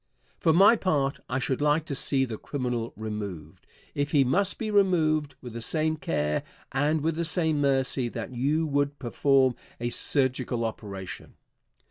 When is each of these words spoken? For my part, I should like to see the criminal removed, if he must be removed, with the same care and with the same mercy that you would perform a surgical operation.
For 0.39 0.51
my 0.51 0.75
part, 0.75 1.19
I 1.29 1.37
should 1.37 1.61
like 1.61 1.85
to 1.85 1.93
see 1.93 2.25
the 2.25 2.39
criminal 2.39 2.91
removed, 2.95 3.67
if 3.93 4.13
he 4.13 4.23
must 4.23 4.57
be 4.57 4.71
removed, 4.71 5.35
with 5.41 5.53
the 5.53 5.61
same 5.61 5.95
care 5.95 6.41
and 6.71 7.01
with 7.01 7.15
the 7.15 7.23
same 7.23 7.61
mercy 7.61 8.09
that 8.09 8.33
you 8.33 8.65
would 8.65 8.97
perform 8.97 9.53
a 9.79 9.91
surgical 9.91 10.65
operation. 10.65 11.35